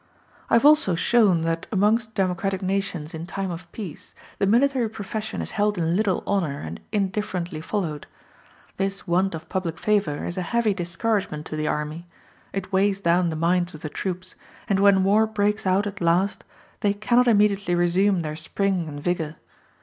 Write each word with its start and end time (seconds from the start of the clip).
I 0.49 0.55
have 0.55 0.65
also 0.65 0.95
shown 0.95 1.41
that 1.41 1.67
amongst 1.71 2.15
democratic 2.15 2.63
nations 2.63 3.13
in 3.13 3.27
time 3.27 3.51
of 3.51 3.71
peace 3.71 4.15
the 4.39 4.47
military 4.47 4.89
profession 4.89 5.43
is 5.43 5.51
held 5.51 5.77
in 5.77 5.95
little 5.95 6.23
honor 6.25 6.59
and 6.59 6.81
indifferently 6.91 7.61
followed. 7.61 8.07
This 8.77 9.05
want 9.07 9.35
of 9.35 9.47
public 9.47 9.77
favor 9.77 10.25
is 10.25 10.39
a 10.39 10.51
heavy 10.57 10.73
discouragement 10.73 11.45
to 11.45 11.55
the 11.55 11.67
army; 11.67 12.07
it 12.51 12.71
weighs 12.73 12.99
down 12.99 13.29
the 13.29 13.35
minds 13.35 13.75
of 13.75 13.81
the 13.81 13.89
troops, 13.89 14.33
and 14.67 14.79
when 14.79 15.03
war 15.03 15.27
breaks 15.27 15.67
out 15.67 15.85
at 15.85 16.01
last, 16.01 16.43
they 16.79 16.95
cannot 16.95 17.27
immediately 17.27 17.75
resume 17.75 18.23
their 18.23 18.35
spring 18.35 18.89
and 18.89 19.03
vigor. 19.03 19.35